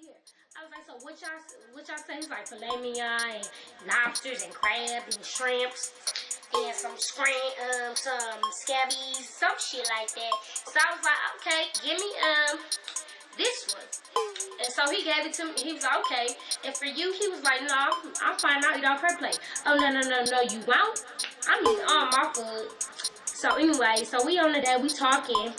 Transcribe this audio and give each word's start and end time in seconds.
here. 0.00 0.20
I 0.56 0.64
was 0.64 0.72
like, 0.74 0.84
so 0.84 0.94
what 1.04 1.16
y'all 1.20 1.40
what 1.72 1.88
y'all 1.88 1.96
say? 1.96 2.16
He's 2.16 2.28
like 2.28 2.46
filet 2.46 2.76
mignon 2.82 3.40
and 3.40 3.48
lobsters 3.88 4.42
and 4.42 4.52
crabs 4.52 5.16
and 5.16 5.24
shrimps 5.24 5.92
and 6.54 6.74
some 6.74 6.96
scram 6.96 7.32
um 7.64 7.96
some 7.96 8.40
scabbies, 8.52 9.24
some 9.24 9.56
shit 9.58 9.88
like 9.96 10.12
that. 10.12 10.34
So 10.68 10.76
I 10.76 10.92
was 10.92 11.04
like, 11.04 11.22
okay, 11.40 11.62
give 11.80 11.96
me 11.96 12.10
um 12.20 12.58
this 13.38 13.74
one. 13.74 13.88
And 14.62 14.72
so 14.72 14.90
he 14.90 15.02
gave 15.02 15.24
it 15.24 15.32
to 15.34 15.46
me. 15.46 15.52
He 15.56 15.72
was 15.72 15.82
like, 15.82 16.04
okay. 16.04 16.34
And 16.64 16.74
for 16.76 16.84
you, 16.84 17.14
he 17.18 17.28
was 17.28 17.42
like, 17.42 17.62
no, 17.62 17.72
I'm, 17.72 18.12
I'm 18.22 18.38
fine. 18.38 18.62
I'll 18.64 18.78
eat 18.78 18.84
off 18.84 19.00
her 19.00 19.16
plate. 19.16 19.38
Oh, 19.64 19.76
no, 19.76 19.88
no, 19.90 20.00
no, 20.00 20.24
no, 20.24 20.42
you 20.42 20.60
won't? 20.66 21.04
I'm 21.48 21.62
eating 21.64 21.84
all 21.88 22.06
my 22.06 22.30
food. 22.34 22.68
So 23.24 23.54
anyway, 23.54 24.04
so 24.04 24.26
we 24.26 24.38
on 24.38 24.52
the 24.52 24.60
day, 24.60 24.76
we 24.82 24.90
talking, 24.90 25.54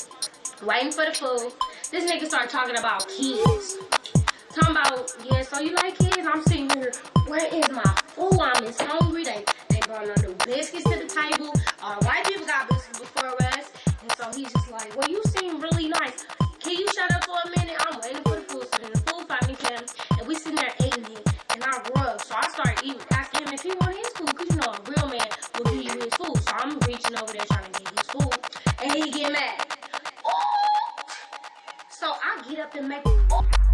waiting 0.64 0.92
for 0.92 1.06
the 1.06 1.14
food. 1.14 1.54
This 1.90 2.10
nigga 2.10 2.28
start 2.28 2.50
talking 2.50 2.78
about 2.78 3.08
kids. 3.08 3.78
Talking 4.54 4.72
about, 4.72 5.14
yeah, 5.24 5.42
so 5.44 5.62
you 5.62 5.74
like 5.76 5.98
kids? 5.98 6.28
I'm 6.28 6.44
sitting 6.44 6.70
here, 6.72 6.92
where 7.28 7.48
is 7.56 7.70
my 7.72 7.84
food? 8.08 8.38
I'm 8.38 8.62
just 8.66 8.82
hungry. 8.82 9.24
They, 9.24 9.46
they 9.70 9.80
brought 9.80 10.06
no 10.06 10.14
new 10.28 10.36
biscuits 10.46 10.84
to 10.84 11.00
the 11.00 11.08
table. 11.08 11.54
All 11.82 11.96
white 12.02 12.26
people 12.26 12.46
got 12.46 12.68
biscuits 12.68 13.00
before 13.00 13.42
us. 13.44 13.72
And 14.02 14.12
so 14.18 14.30
he's 14.36 14.52
just 14.52 14.70
like, 14.70 14.94
well, 14.98 15.10
you 15.10 15.24
seem 15.38 15.62
really 15.62 15.88
nice. 15.88 16.26
Can 16.60 16.74
you 16.76 16.86
shut 16.94 17.14
up 17.14 17.24
for 17.24 17.38
a 17.46 17.50
minute? 17.58 17.78
I'm 17.80 18.02
waiting 18.02 18.22
for 18.24 18.36
the 18.36 18.42
food. 18.42 18.64
So 18.64 18.82
then 18.82 18.92
the 18.92 19.00
food 19.00 19.26
finally 19.26 19.56
came, 19.56 20.20
and 20.20 20.28
we 20.28 20.36
sitting 20.36 20.56
there 20.56 20.74
eating 20.84 21.06
it. 21.06 21.30
And 21.54 21.64
I 21.64 21.82
rubbed. 21.96 22.26
So 22.26 22.36
I 22.38 22.50
started 22.50 22.84
eating, 22.84 23.02
asking 23.12 23.48
him 23.48 23.54
if 23.54 23.62
he 23.62 23.72
wanted 23.80 23.98
his 23.98 24.10
food. 24.10 24.36
Because, 24.36 24.50
you 24.50 24.56
know, 24.58 24.74
a 24.74 24.82
real 24.92 25.08
man 25.08 25.28
will 25.58 25.72
give 25.72 25.84
you 25.84 26.02
his 26.02 26.14
food. 26.16 26.38
So 26.44 26.52
I'm 26.56 26.78
reaching 26.80 27.16
over 27.16 27.32
there 27.32 27.46
trying 27.46 27.72
to 27.72 27.80
get 27.80 27.90
his 27.90 28.08
food. 28.12 28.36
And 28.84 28.92
he 28.92 29.12
get 29.12 29.32
mad. 29.32 29.66
So 31.90 32.12
I 32.12 32.44
get 32.50 32.60
up 32.60 32.76
and 32.76 32.90
make. 32.90 33.08
Ooh. 33.08 33.71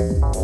Thank 0.00 0.39